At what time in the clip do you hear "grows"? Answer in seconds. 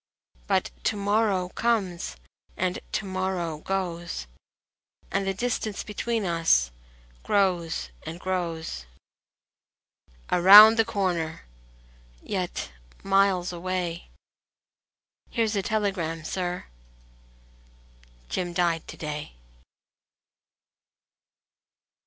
7.21-7.91, 8.19-8.87